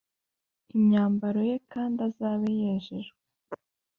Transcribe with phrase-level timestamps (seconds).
[0.75, 3.17] Imyambaro ye kandi azabe yejejwe